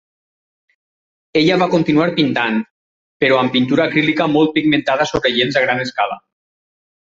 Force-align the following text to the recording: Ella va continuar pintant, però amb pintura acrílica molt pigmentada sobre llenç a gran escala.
Ella 1.41 1.57
va 1.63 1.67
continuar 1.73 2.07
pintant, 2.21 2.57
però 3.25 3.39
amb 3.43 3.55
pintura 3.59 3.87
acrílica 3.87 4.29
molt 4.39 4.53
pigmentada 4.59 5.11
sobre 5.15 5.35
llenç 5.37 5.63
a 5.63 5.67
gran 5.69 5.87
escala. 5.89 6.23